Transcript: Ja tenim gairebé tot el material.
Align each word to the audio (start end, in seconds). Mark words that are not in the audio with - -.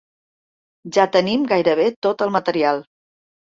Ja 0.97 1.05
tenim 1.15 1.43
gairebé 1.51 1.85
tot 2.07 2.25
el 2.27 2.35
material. 2.39 2.83